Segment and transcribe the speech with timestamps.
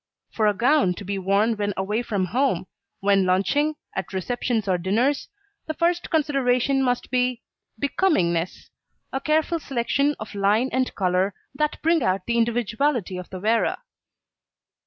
[0.31, 2.65] For a gown to be worn when away from home,
[3.01, 5.29] when lunching, at receptions or dinners,
[5.67, 7.43] the first consideration must be
[7.79, 8.71] becomingness,
[9.13, 13.77] a careful selection of line and colour that bring out the individuality of the wearer.